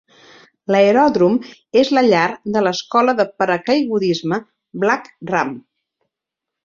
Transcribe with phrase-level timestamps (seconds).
[0.75, 1.35] L'aeròdrom
[1.81, 2.23] és la llar
[2.55, 4.41] de l'Escola de Paracaigudisme
[4.85, 5.53] Black Ram.